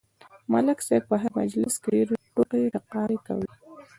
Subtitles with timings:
[0.51, 3.49] ملک صاحب په هر مجلس کې ډېرې ټوقې ټکالې کوي.